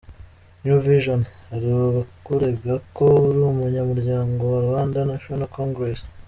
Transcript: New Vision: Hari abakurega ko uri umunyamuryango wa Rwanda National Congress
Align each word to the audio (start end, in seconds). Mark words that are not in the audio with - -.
New 0.63 0.79
Vision: 0.87 1.21
Hari 1.49 1.65
abakurega 1.77 2.73
ko 2.97 3.05
uri 3.27 3.39
umunyamuryango 3.51 4.41
wa 4.53 4.59
Rwanda 4.65 4.99
National 5.11 5.49
Congress 5.59 5.99